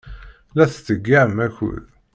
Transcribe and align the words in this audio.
La 0.55 0.65
tettḍeyyiɛem 0.71 1.37
akud. 1.47 1.85